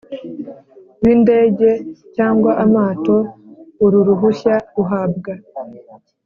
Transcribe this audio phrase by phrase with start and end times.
[1.01, 1.69] B indege
[2.15, 3.17] cyangwa amato
[3.85, 5.33] uru ruhushya ruhabwa